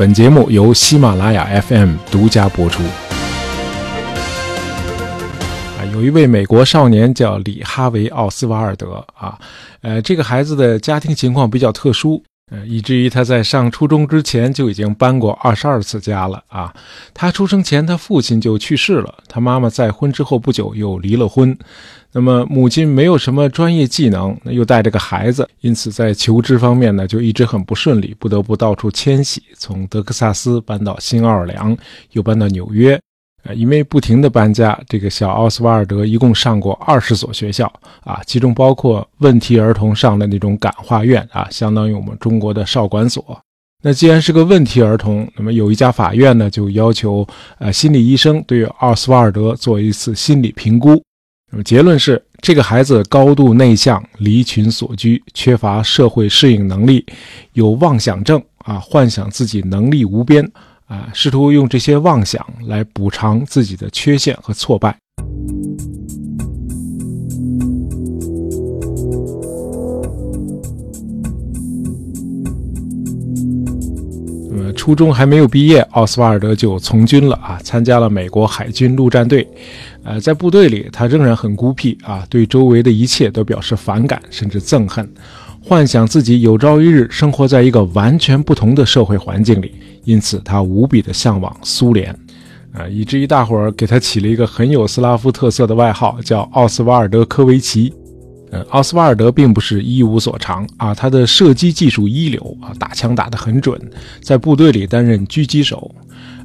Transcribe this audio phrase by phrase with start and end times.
[0.00, 2.82] 本节目由喜马拉雅 FM 独家播出。
[5.76, 9.38] 啊，有一位美国少年叫里哈维·奥斯瓦尔德啊，
[9.82, 12.24] 呃，这个孩子的家庭情况比较特殊。
[12.50, 16.74] 呃，以至于他在上初中之前就已经搬过二十二次家了啊！
[17.14, 21.56] 他出生前，他父亲就去世了，他妈妈再婚之后不久又离了婚。
[22.12, 31.76] 那么母亲没有什么专业技能，又带着个孩子，因此在求职方面呢就一直很不顺利，不得不到处迁徙，从德克萨斯搬到新奥尔良，
[32.10, 33.00] 又搬到纽约。
[33.42, 37.72] 呃，因为不停的搬家，这个小奥斯瓦尔德一共上过二十所学校
[38.04, 43.40] 啊，其中包括问题儿童上的那种感化院啊，相当于我们中国的少管所。
[43.82, 47.26] 那既然是个问题儿童，那么有一家法院呢，就要求
[47.58, 51.02] 呃心理医生对奥斯瓦尔德做一次心理评估。
[51.50, 57.04] 那么结论是，这个孩子高度内向，离群所居，缺乏社会适应能力，
[57.54, 60.46] 有妄想症啊，幻想自己能力无边。
[60.90, 64.96] 啊，试图用这些妄想来补偿自己的缺陷和挫败。
[74.50, 79.48] 那么，初中还没有毕业，奥斯瓦尔德就从军了啊，参加了美国海军陆战队。
[80.02, 85.08] 呃，在部队里，他仍然很孤僻啊，对周围的一切都表示反感，甚至憎恨，
[85.70, 89.72] 幻想自己有朝一日生活在一个完全不同的社会环境里。
[90.02, 92.10] 因此，他无比的向往苏联，
[92.72, 97.94] 啊，以至于大伙儿给他起了一个很有斯拉夫特色的外号，叫奥斯瓦尔德科维奇。
[98.50, 103.80] 呃，奥斯瓦尔德并不是一无所长啊，他的射击技术一流啊，打枪打得很准，
[104.20, 105.94] 在部队里担任狙击手。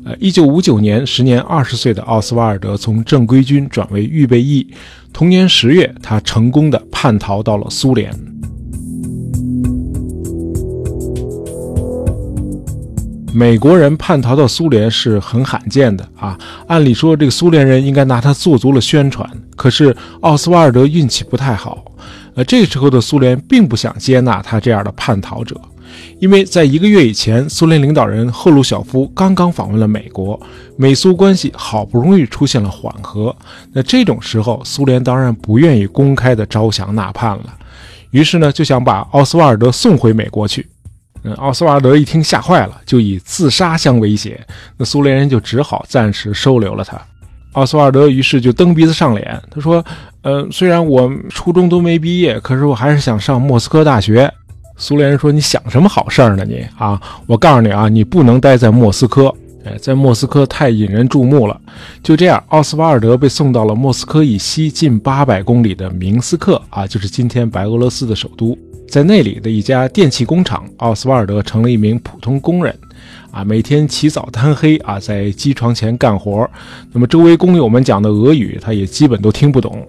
[0.06, 4.68] 呃，一九五九年，时年二十岁的奥斯瓦尔德从正规军转为预备役，
[5.12, 8.14] 同年十月，他成功的叛逃到了苏联。
[13.36, 16.40] 美国人叛逃到苏联是很罕见的啊！
[16.68, 19.30] 按理说，这个苏联人应该拿他做足了宣传。
[19.58, 21.84] 可是奥斯瓦尔德运气不太好，
[22.36, 25.60] 呃，这时候的苏联并不想接纳他这样的叛逃者，
[26.22, 30.40] 因为在一个月以前，苏联领导人赫鲁晓夫刚刚访问了美国，
[30.78, 33.36] 美苏关系好不容易出现了缓和。
[33.74, 37.54] 那这种时候，苏联当然不愿意公开的招降纳叛了，
[38.12, 40.66] 于是呢，就想把奥斯瓦尔德送回美国去。
[41.34, 44.40] 奥斯瓦尔德一听吓坏了，就以自杀相威胁。
[44.78, 47.00] 那苏联人就只好暂时收留了他。
[47.54, 49.84] 奥斯瓦尔德于是就蹬鼻子上脸，他说
[50.24, 54.32] ：“呃，虽然我初中都没毕业，可是我还是想上莫斯科大学。”
[54.78, 56.44] 苏联人说：“你想什么好事儿呢？
[56.46, 59.34] 你啊，我告诉你啊，你不能待在莫斯科。
[59.66, 61.60] 哎，在莫斯科太引人注目了。”
[62.02, 68.58] 就这样，奥斯瓦尔德被送到了莫斯科以西近八百公里的明斯克啊，就是今天白俄罗斯的首都。
[68.88, 72.74] 在那里的一家电器工厂，奥斯瓦尔德成了一名普通工人，
[73.32, 76.48] 啊，每天起早贪黑啊，在机床前干活。
[76.92, 79.86] 那么周围工友们讲的俄语，他也基本都听不懂。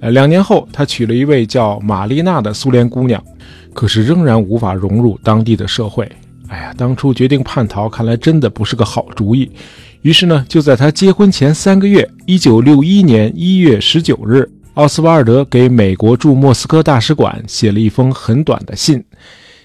[0.00, 3.20] 呃，两年后，他娶了一位叫玛丽娜的苏联姑娘，
[3.74, 6.08] 可是仍然无法融入当地的社会。
[6.48, 9.50] 哎呀，当初决定叛逃，看来真的不是个好主意。
[10.02, 14.50] 于是呢，就在他结婚前三个月，一九六一年一月十九日。
[14.74, 19.02] 奥斯瓦尔德给美国驻莫斯科大使馆写了一封很短的信，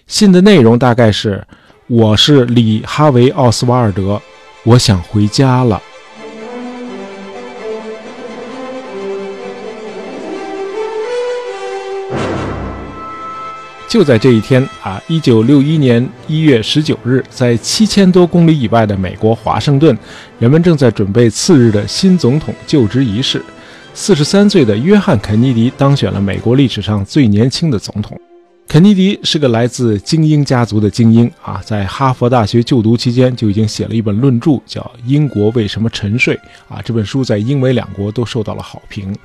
[0.07, 1.45] 信的内容大概是
[1.85, 4.19] ：“我是里哈维·奥斯瓦尔德，
[4.63, 5.79] 我想回家了。”
[13.93, 19.95] 就在这一天啊，一九六一年一月十九日，在七千多公里以外的美国华盛顿，
[20.39, 23.39] 人们正在准备次日的新总统就职仪式。
[23.93, 28.19] 四十三岁的约翰·肯尼迪当选了美国历史上最年轻的总统。
[28.67, 36.35] 肯尼迪是个来自精英家族的精英啊，在哈佛大学就读期间就已经写了一本论著，叫《英国为什么沉睡》
[36.67, 36.81] 啊。
[36.83, 39.15] 这本书在英美两国都受到了好评。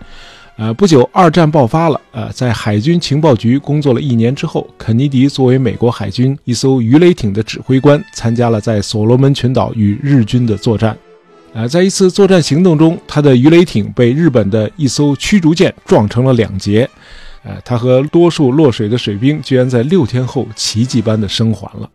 [0.58, 10.98] 呃，不久二战爆发了，呃，在海军情报局工作了一年之后，肯尼迪作为美国海军一艘鱼雷艇的指挥官，参加了在所罗门群岛与日军的作战。
[11.54, 16.90] 啊，在一次作战行动中，他的鱼雷艇被日本的一艘驱逐舰撞成了两截。
[17.44, 21.88] 呃，他和多数落水的水兵居然在六天后奇迹般的生还了。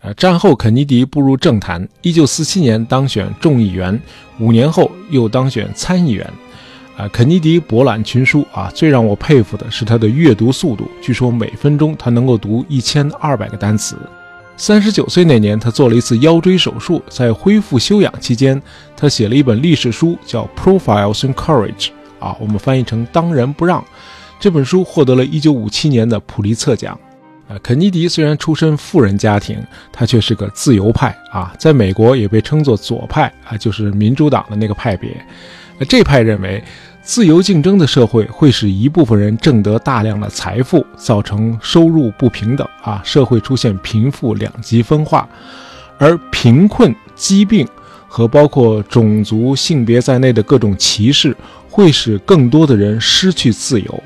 [0.00, 3.98] 呃，战后肯尼迪步入政坛，一九四七年当选众议员，
[4.40, 6.28] 五年后又当选参议员。
[6.98, 13.96] 啊，肯尼迪博览群书啊，最让我佩服的是他的阅读速度，据说每分钟他能够读一千二百个单词。
[14.56, 18.60] 三十九岁那年，他做了一次腰椎手术，在恢复休养期间，
[18.96, 23.82] 他写了一本历史书，叫《Profiles in Courage》啊，我们翻译成“当仁不让”。
[24.40, 26.98] 这本书获得了一九五七年的普利策奖。
[27.46, 35.16] 啊，肯尼迪虽然出身富人家庭，他却是个自由派啊，在美国也被称作左派啊，就是民主党的那个派别。
[35.88, 36.60] 这派认为，
[37.08, 45.26] 自由竞争的社会会使一部分人挣得大量的财富，造成收入不平等啊，社会出现贫富两极分化，
[45.96, 47.66] 而贫困、疾病
[48.06, 51.34] 和包括种族、性别在内的各种歧视，
[51.70, 54.02] 会使更多的人失去自由。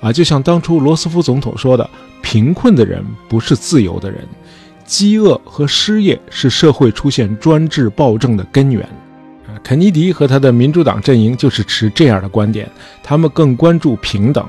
[0.00, 1.90] 啊，就像当初罗斯福总统说的。
[2.22, 4.20] 贫困的人不是自由的人，
[4.84, 8.88] 饥饿和失业是社会出现专制暴政的根源。
[9.66, 12.70] 肯尼迪和他的民主党阵营就是持这样的观点，
[13.02, 14.46] 他们更关注平等，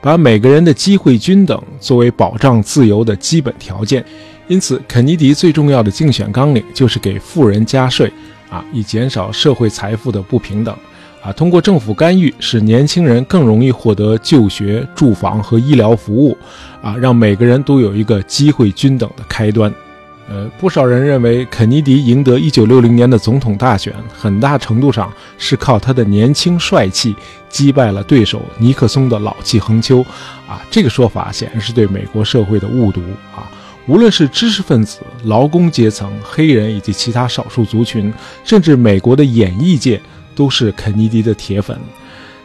[0.00, 4.04] 把每个人的机会均等作为保障自由的基本条件。
[4.48, 8.12] 因此，肯尼迪最重要的竞选纲领就是给富人加税，
[8.50, 10.76] 啊，以减少社会财富的不平等。
[11.22, 16.36] 啊，通过政府干预，使年轻人更容易获得就学、住房和医疗服务，
[16.82, 19.72] 啊，让每个人都有一个机会均等的开端。
[20.28, 27.14] 呃，不少人认为，肯尼迪赢得1960年的总统大选，很大程度上是靠他的年轻帅气
[27.48, 30.04] 击败了对手尼克松的老气横秋。
[30.48, 33.00] 啊，这个说法显然是对美国社会的误读。
[33.34, 33.50] 啊，
[33.86, 38.12] 无论是知识分子、劳工阶层、黑人以及其他少数族群，
[38.44, 40.00] 甚至美国的演艺界。
[40.34, 41.80] 都是肯尼迪的铁粉，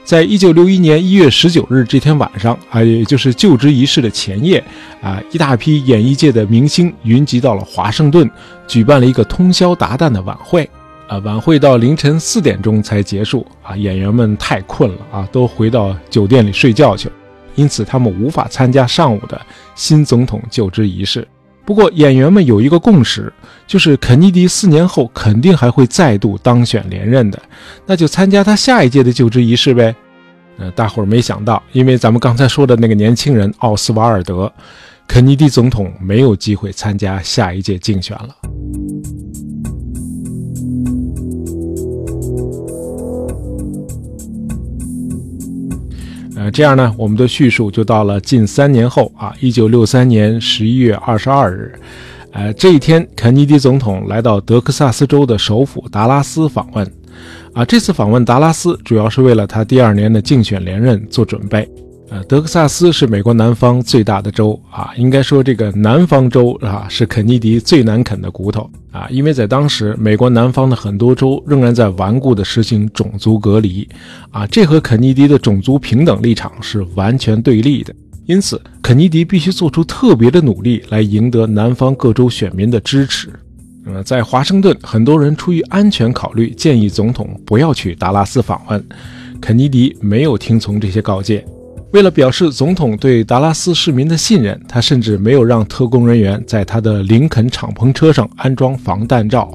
[0.04, 4.62] 在一九六一年一月十九日这天晚上啊，也就是就职仪式的前夜
[5.02, 8.30] 啊，一大批演艺界的明星云集到了华盛顿，
[8.68, 10.70] 举办了一个通宵达旦的晚会
[11.08, 11.18] 啊。
[11.20, 17.16] 晚会到凌晨四点钟才结束啊，演员们太困了啊，都回到酒店里睡觉去了，
[17.56, 19.40] 因此他们无法参加上午的
[19.76, 21.26] 新总统就职仪式。
[21.64, 23.32] 不过，演员们有一个共识，
[23.68, 27.42] 就是肯尼迪四年后肯定还会再度当选连任的，
[27.86, 29.96] 那就参加他下一届的就职仪式呗。
[30.58, 34.52] 呃，大伙儿没想到，因为咱们刚才说的那个年轻人奥斯瓦尔德，
[35.08, 38.51] 肯尼迪总统没有机会参加下一届竞选了。
[46.42, 51.72] 呃，这样呢，我们的叙述就到了近三年后啊，一九六三年十一月二十二日，
[52.32, 56.92] 呃，这一天，肯尼迪总统来到德克萨斯州的首府达拉斯访问，
[57.54, 61.70] 啊，这次访问达拉斯主要是为了他第二年的竞选连任做准备。
[62.12, 73.88] 呃，德克萨斯是美国南方最大的州啊，应该说这个南方州啊是肯尼迪最难啃的骨头啊，因为在当时美国南方的很多州仍然在顽固地实行种族隔离
[74.30, 83.30] 啊，这和肯尼迪的种族平等立场是完全对立的，因此肯尼迪必须做出特别的努力来赢得南方各州选民的支持。
[83.86, 88.86] 呃，在华盛顿，很多人出于安全考虑，建议总统不要去达拉斯访问，
[89.40, 91.46] 肯尼迪没有听从这些告诫。
[91.94, 99.52] 为了表示总统对达拉斯市民的信任，他甚至没有让特工人员在他的林肯敞篷车上安装防弹罩。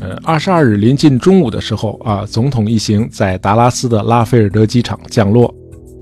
[0.00, 5.54] 呃，二十二日临近中午的时候啊，总统一行在达拉斯的拉菲尔德机场降落。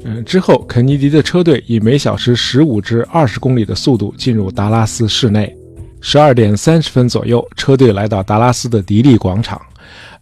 [0.05, 5.53] 嗯，之后肯尼迪的车队以每小时十五至二十公里的速度进入达拉斯市内。
[6.01, 9.61] 十二点三十分左右，车队来到达拉斯的迪利广场。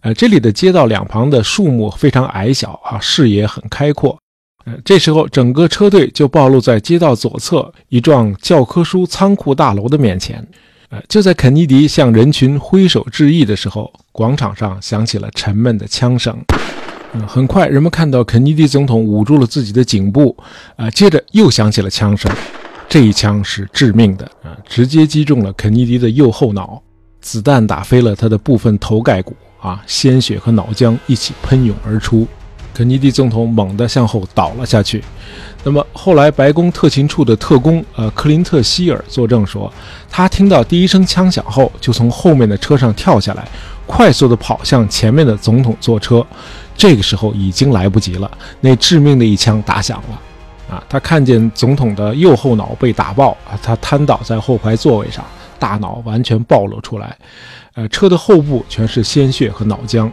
[0.05, 4.15] 呃，这里的街道两旁的树木非常矮小啊，视野很开阔。
[4.63, 10.47] 呃，这时候整个车队就暴露在街道左侧一幢教科书仓库大楼的面前。
[10.89, 16.37] 呃，就在肯尼迪向人群挥手致意的时候，广场上响起了沉闷的枪声。
[17.13, 20.37] 嗯，很快人们看到肯尼迪总统捂住了自己的颈部。
[20.75, 22.31] 啊，接着又响起了枪声，
[22.87, 26.79] 这一枪是致命的啊，直接击中了肯尼迪的右后脑，
[27.21, 29.35] 子弹打飞了他的部分头盖骨。
[29.65, 29.81] 啊！
[29.87, 32.27] 鲜血和脑浆一起喷涌而出，
[32.71, 35.03] 肯尼迪总统猛地向后倒了下去。
[35.63, 39.71] 那么后来，白宫特勤处的特工呃克林特希尔作证说，
[40.07, 43.47] 他听到第一声枪响后，就从后面的车上跳下来，
[43.87, 46.23] 快速地跑向前面的总统坐车。
[46.77, 48.29] 这个时候已经来不及了，
[48.61, 50.21] 那致命的一枪打响了。
[50.75, 55.23] 啊，他看见总统的右后脑被打爆啊，他瘫倒在后排座位上，
[55.59, 57.17] 大脑完全暴露出来。
[57.73, 60.09] 呃，车的后部全是鲜血和脑浆，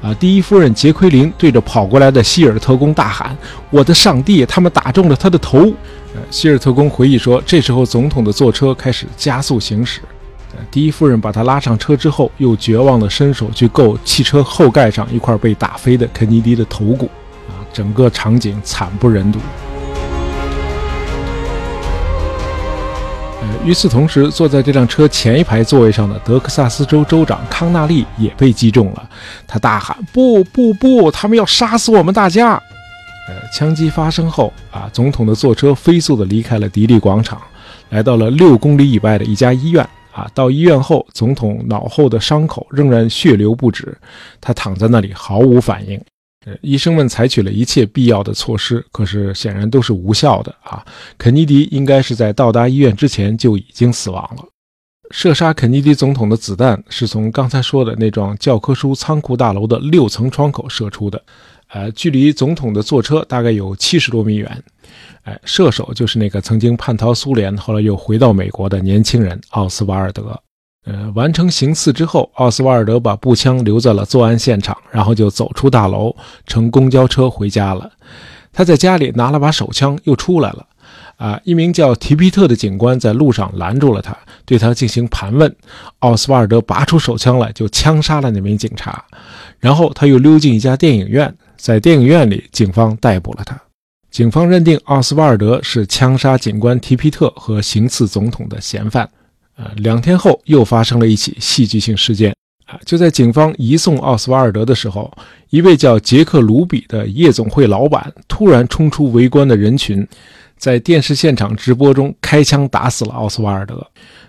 [0.00, 0.14] 啊！
[0.14, 3.36] 第一夫人杰奎琳对着跑过来的希尔特工大喊
[3.68, 5.70] ：“我的上帝，他们打中了他的头！”
[6.16, 10.00] 呃，希尔特工回忆说，这时候总统的坐车开始加速行驶，
[10.52, 17.10] 呃，第一夫人把他拉上车之后，又绝望地伸手去够汽车后盖上一块被打飞的肯尼迪的头骨，
[17.48, 19.38] 啊，整个场景惨不忍睹。
[23.64, 29.08] 与此同时，坐在这辆车前一排座位上的德克萨斯州州长康纳利也被击中了。
[29.46, 31.12] 他大喊：“不不不！
[31.12, 32.60] 他们要杀死我们大家！”
[33.28, 37.40] 呃，枪击发生后啊，总统的坐车飞速地离开了迪利广场，
[37.90, 39.88] 来到了六公里以外的一家医院。
[40.10, 43.96] 啊，到医院后，总统脑后的伤口仍然血流不止，
[44.40, 45.98] 他躺在那里毫无反应。
[46.44, 50.84] 呃，医生们采取了一切必要的措施，可是显然都是无效的啊。
[51.16, 54.44] 肯尼迪应该是在到达医院之前就已经死亡了。
[55.10, 61.22] 射杀肯尼迪总统的子弹是从刚才说的那幢教科书仓库大楼的六层窗口射出的，
[61.68, 64.64] 呃，距离总统的坐车大概有七十多米远。
[65.24, 70.40] 哎，射手就是那个曾经叛逃苏联，后来又回到美国的年轻人奥斯瓦尔德。
[70.84, 76.14] 呃，完成行刺之后，奥斯瓦尔德把步枪留在了作案现场，然后就走出大楼，
[76.46, 77.90] 乘公交车回家了。
[78.52, 80.66] 他在家里拿了把手枪，又出来了。
[81.16, 85.54] 啊，一名叫提皮特的警官在路上拦住了他，对他进行盘问。
[86.00, 89.04] 奥斯瓦尔德拔出手枪来，就枪杀了那名警察。
[89.60, 93.56] 然后他又溜进一家电影院，在电影院里，警方逮捕了他。
[94.10, 99.08] 警方认定奥斯瓦尔德是枪杀警官提皮特和行刺总统的嫌犯。
[99.56, 102.34] 呃，两天后又发生了一起戏剧性事件
[102.66, 102.80] 啊！
[102.86, 105.12] 就在警方移送奥斯瓦尔德的时候，
[105.50, 110.06] 一位叫杰克·卢比的夜总会老板突然冲出围观的人群，
[110.56, 113.86] 在电视现场直播中开枪打死了奥斯瓦尔德。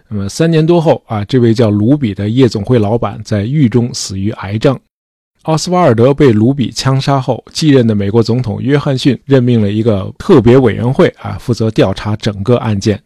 [0.10, 4.78] 那么三年多后啊，这位叫卢比的夜总会老板在狱中死于癌症。
[5.44, 12.98] 奥斯瓦尔德被卢比枪杀后，继任的美国总统约翰逊任命了一个特别委员会啊，负责调查整个案件。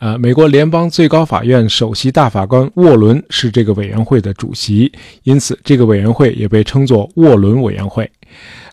[0.00, 4.90] 呃，美国联邦最高法院首席大法官沃伦是这个委员会的主席，
[5.22, 8.10] 因此这个委员会也被称作沃伦委员会。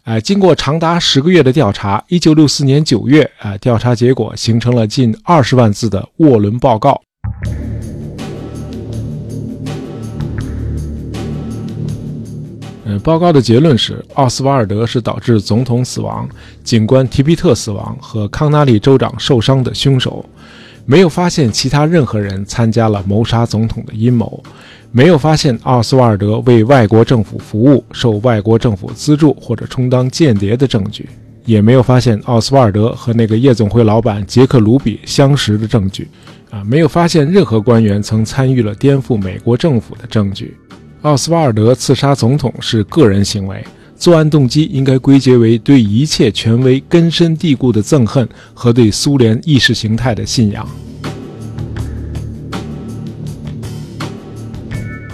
[0.03, 6.99] 呃，经过长达十个月的调查，一九六四年九月，啊，调查结果形成了近二十万字的沃伦报告。
[12.99, 16.27] 报告的结论是，奥斯瓦尔德是导致总统死亡、
[16.63, 20.25] 警官提皮特死亡和康纳利州长受伤的凶手。
[20.83, 24.43] 没有发现其他任何人参加了谋杀总统的阴谋，
[24.91, 31.07] 没有发现奥斯瓦尔德为外国政府服务、受外国政府资助或者充当间谍的证据，
[31.45, 36.07] 也没有发现奥斯瓦尔德和那个夜总会老板杰克·卢比相识的证据，
[36.49, 40.57] 啊，没有发现任何官员曾参与了颠覆美国政府的证据。
[41.01, 43.63] 奥斯瓦尔德刺杀总统是个人行为。
[43.97, 50.67] 作案动机应该归结为对一切权威根深蒂固的憎恨和对苏联意识形态的信仰。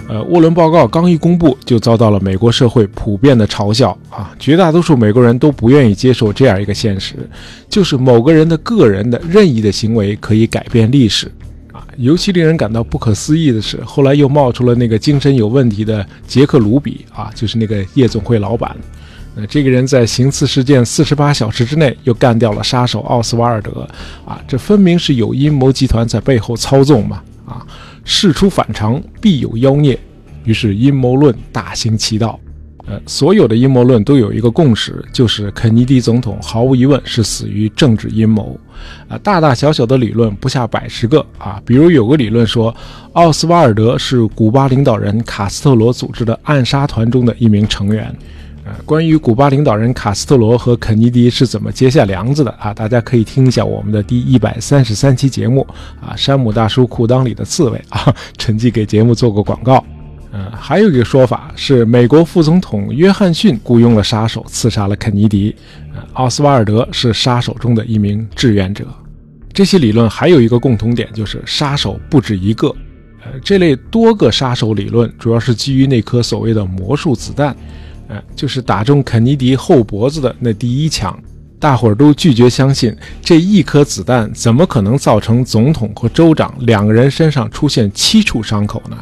[0.08, 4.34] 呃，沃伦报告刚一公布，就遭到了美国社会普遍的嘲笑啊！
[4.38, 7.14] 绝大多数美国人都不愿意接受这样一个现实，
[7.68, 11.30] 就是某个人的个人的任意的行为可以改变历史。
[11.98, 18.76] 尤其令人感到不可思议的是，后来又冒出了那个精神有问题的杰克·卢比啊，就是那个夜总会老板。
[19.34, 23.88] 那这个人在行刺事件四十八小时之内又干掉了杀手奥斯瓦尔德
[24.24, 27.20] 啊，这分明是有阴谋集团在背后操纵嘛！
[27.44, 27.66] 啊，
[28.04, 29.98] 事出反常必有妖孽，
[30.44, 32.38] 于是阴谋论大行其道。
[32.90, 38.58] 呃，所有的阴谋论都有一个共识，就是肯尼迪总统毫无疑问是死于政治阴谋。
[39.08, 41.60] 啊，大大小小的理论不下百十个啊。
[41.66, 42.74] 比如有个理论说，
[43.12, 48.14] 奥斯瓦尔德是古巴领导人卡斯特罗组织的暗杀团中的一名成员。
[48.64, 55.66] 呃，关于古巴领导人卡斯特罗和肯尼迪是怎么结下梁子的啊，大家可以听一下我们的第一百三十三期节目
[56.00, 56.16] 啊。
[56.16, 59.84] 山姆大叔裤裆里的刺猬啊， 趁机给节目做个广告。
[60.30, 65.56] 呃，还有一个说法是，美国副总统约翰逊雇佣了杀手刺杀了肯尼迪，
[66.12, 68.86] 奥斯瓦尔德是杀手中的一名志愿者。
[69.54, 72.68] 这些理论还有一个共同点，就是杀手不止一个。
[73.24, 77.56] 呃，这类多个杀手理论主要是基于那颗所谓的魔术子弹，
[78.06, 81.18] 呃，就是打中肯尼迪后脖子的那第一枪。
[81.58, 88.96] 大伙儿都拒绝相信，这一颗子弹怎么可能造成总统和州长两个人身上出现七处伤口呢？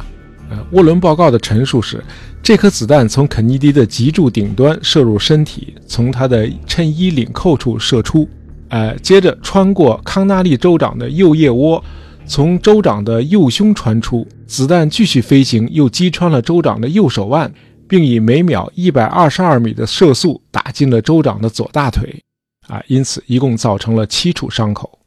[0.49, 2.03] 呃，沃伦报告的陈述是，
[2.41, 8.27] 这颗子弹从肯尼迪的脊柱顶端射入身体，从他的衬衣领扣处射出，
[8.69, 11.83] 呃，接着穿过康纳利州长的右腋窝，
[12.25, 17.53] 从州长的右胸穿出，子弹继续飞行，又击穿了州长的右手腕，
[17.87, 22.23] 并以每秒一百二十二米的射速打进了州长的左大腿，
[22.67, 24.97] 啊，因此一共造成了七处伤口。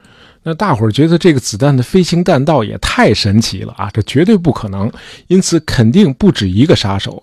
[0.42, 3.90] 那大伙儿觉得这个子弹的飞行弹道也太神奇了啊！
[3.92, 4.90] 这绝对不可能，
[5.26, 7.22] 因此肯定不止一个杀手。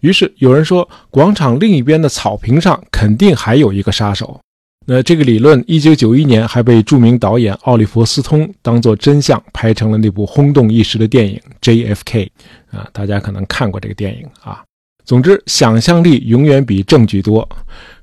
[0.00, 4.38] 于是有人说，广场另一边的草坪上肯定还有一个杀手。
[4.86, 12.32] 那这个理论，一九九一年还被著名导演奥利弗·斯通当作真相拍成了那部轰动一时的电影《J.F.K.》
[12.76, 14.62] 啊，大家可能看过这个电影啊。
[15.04, 17.48] 总之，想象力永远比证据多。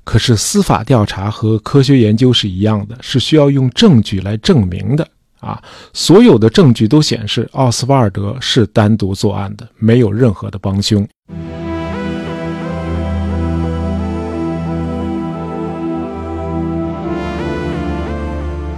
[0.04, 5.06] 可是司法调查和科学研究是一样的，是需要用证据来证明的
[5.40, 5.62] 啊！
[5.92, 11.06] 所有的证据都显示奥斯瓦尔德是单独作案的，没有任何的帮凶。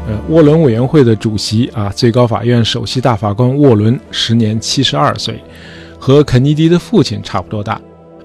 [0.08, 5.40] 呃，沃伦委员会的主席啊，最高法院首席大法官沃伦，时年七十二岁，
[6.00, 7.80] 和肯尼迪的父亲差不多大。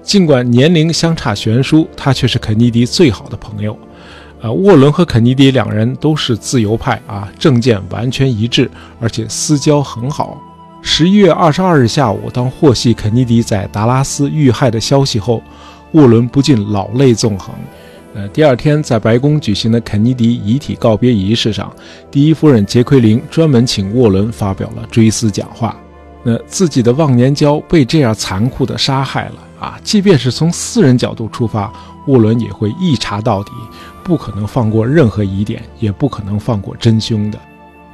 [0.06, 3.76] 尽管年龄相差悬殊，他却是肯尼迪最好的朋友。
[4.40, 8.70] 呃，沃伦和肯尼迪两人都是自由派啊，政见完全一致，
[9.00, 10.40] 而且私交很好。
[10.80, 15.42] 十一月二十二日下午，当获悉肯尼迪在达拉斯遇害的消息后，
[15.90, 17.52] 沃伦不禁老泪纵横。
[18.14, 21.74] 呃，第二天在白宫举行的肯尼迪遗体告别仪式上，
[22.12, 25.76] 第一夫人杰奎琳专门请沃伦发表了追思讲话。
[26.28, 29.34] 那自己的忘年交被这样残酷地杀害了。
[29.60, 31.72] 啊，即便是从私人角度出发，
[32.08, 33.52] 沃伦也会一查到底，
[34.02, 37.38] 不可能放过任何疑点，也不可能放过真凶的。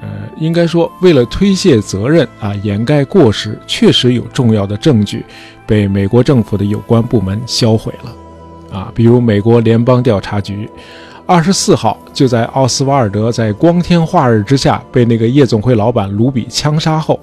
[0.01, 0.09] 呃，
[0.41, 5.25] 应该说，为了推卸责任啊，掩盖过失，确实有重要的证据
[5.67, 8.77] 被美国政府的有关部门销毁了。
[8.77, 10.69] 啊，比如美国联邦调查局，
[11.27, 17.21] 二十四号就在奥斯瓦尔德在光天化日之下被那个夜总会老板卢比枪杀后，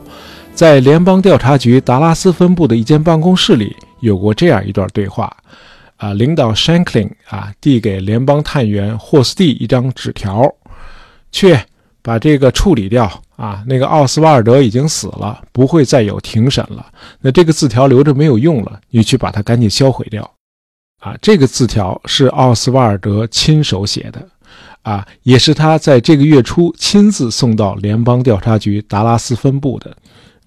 [0.59, 3.73] 在联邦调查局达拉斯分部的一间办公室里。
[4.01, 5.33] 有过这样一段对话，
[5.95, 10.53] 啊，领导 Shanklin 啊递给联邦探员霍斯蒂一张纸条，
[11.31, 11.57] 去
[12.01, 13.63] 把这个处理掉啊。
[13.65, 16.85] 那个奥斯瓦尔德已经死了，不会再有庭审了。
[17.21, 20.29] 那这个字条留着没有用了，你去把它赶紧销毁掉。
[20.99, 24.27] 啊，这个字条是奥斯瓦尔德亲手写的，
[24.81, 29.95] 啊，也是他在这个月初亲自送到联邦调查局达拉斯分部的。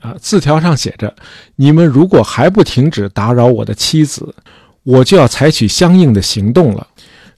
[0.03, 1.15] 啊，字条上写着
[1.57, 4.35] ：“你们如果还不停止打扰我的妻子，
[4.83, 6.87] 我就要采取相应的行动了。”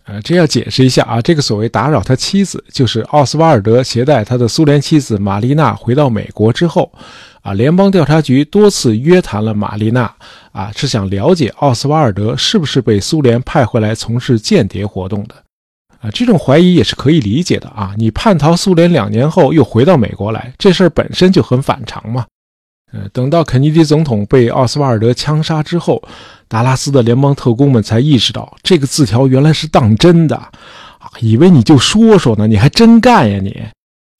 [0.06, 6.92] 呃，这要解释一下啊，这个所谓打扰他妻子，就是奥斯瓦尔德携带他的苏联妻子玛丽娜回到美国之后，
[7.40, 10.14] 啊，联邦调查局多次约谈了玛丽娜，
[10.52, 15.34] 啊，是想了解奥斯瓦尔德是不是被苏联派回来从事间谍活动的。
[16.00, 22.26] 啊，这种怀疑也是可以理解的啊，你叛逃苏联两年后又回到美国来，这事儿本身就很反常嘛。
[22.94, 26.00] 呃，等到肯尼迪总统被奥斯瓦尔德枪杀之后，
[26.46, 33.60] 达拉斯的联邦特工们才意识到这个字条原来是当真的，啊，以为你就说说呢，你还真干呀你！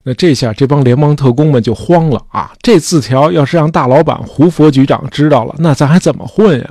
[0.07, 2.53] 那这下这帮联邦特工们就慌了啊！
[2.61, 6.71] 这字条要是让大老板胡佛局长知道了，那咱还怎么混呀？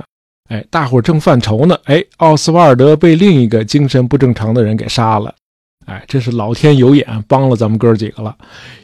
[0.50, 5.34] 哎，大伙正犯愁呢，哎，奥斯瓦尔德被另一个精神不正常的人给杀了。
[5.86, 8.34] 哎，这是老天有眼，帮了咱们哥几个了。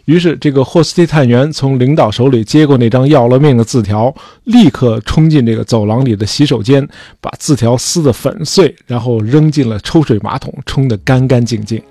[0.05, 6.87] 于是，这个霍斯蒂探员从领导手里接过那张要了命的字条，立刻冲进这个走廊里的洗手间，
[7.21, 11.83] 把字条撕得粉碎，然后扔进了抽水马桶，冲得干干净净。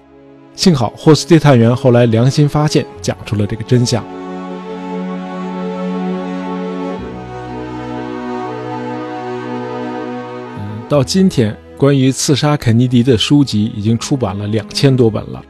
[0.54, 4.04] 幸好霍斯蒂探员后来良心发现，讲出了这个真相。
[10.58, 11.58] 嗯，到今天。
[11.80, 15.42] 关于刺杀肯尼迪的书籍已经出版了两千多本了，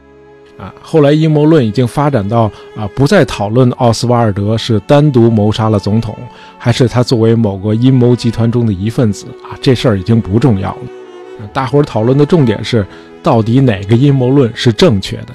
[0.56, 2.42] 啊，后来阴谋论已经发展到
[2.76, 6.16] 啊，不再讨论奥斯瓦尔德是单独谋杀了总统，
[6.56, 11.48] 还是他作为某个阴谋集团中的一份子啊，这事儿已经不重要了。
[11.52, 12.86] 大伙儿讨论的重点是，
[13.24, 15.34] 到底哪个阴谋论是正确的？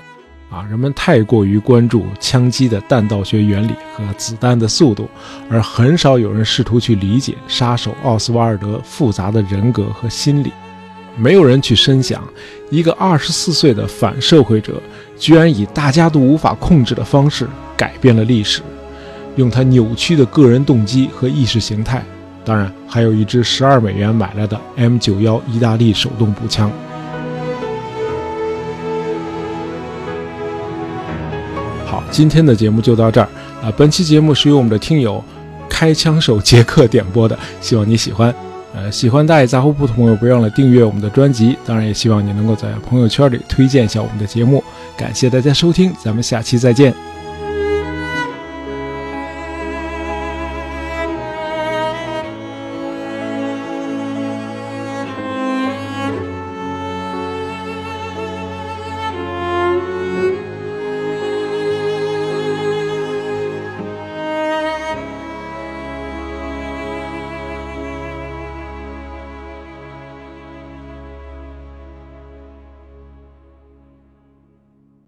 [0.50, 5.10] 啊，人们太过于关注枪击的弹道学原理和子弹的速度，
[5.50, 10.54] 而很少有人试图去理解杀手奥斯瓦尔德复杂的人格和心理。
[11.18, 12.22] 没有人去深想，
[12.70, 14.74] 一个二十四岁的反社会者，
[15.18, 17.48] 居然以大家都无法控制的方式
[17.78, 18.62] 改变了历史，
[19.36, 22.04] 用他扭曲的个人动机和意识形态，
[22.44, 26.72] 当然还有一支十二美元买来的 M 九幺意大利手动步枪。
[31.86, 33.30] 好，今天的节目就到这儿
[33.64, 33.72] 啊！
[33.78, 35.24] 本期节目是由我们的听友
[35.70, 38.34] 开枪手杰克点播的，希望你喜欢。
[38.76, 41.58] 呃，喜欢大爷杂货铺的朋友，别忘了订阅我们的专辑。
[41.66, 44.62] 当然，也希望你能够在朋友圈里推荐一下我们的节目。
[44.98, 47.15] 感谢大家收听，咱们下期再见。